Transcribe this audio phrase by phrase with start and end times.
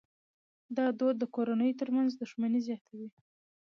[0.77, 3.09] دا دود د کورنیو ترمنځ دښمني زیاتوي.